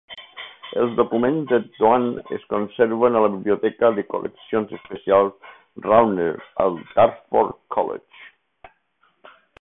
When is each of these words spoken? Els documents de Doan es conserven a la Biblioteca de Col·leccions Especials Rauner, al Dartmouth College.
Els 0.83 0.93
documents 0.99 1.43
de 1.51 1.59
Doan 1.73 2.07
es 2.37 2.47
conserven 2.53 3.19
a 3.19 3.21
la 3.25 3.29
Biblioteca 3.35 3.93
de 3.99 4.05
Col·leccions 4.15 4.73
Especials 4.79 5.53
Rauner, 5.89 6.29
al 6.67 6.83
Dartmouth 6.97 7.57
College. 7.77 8.71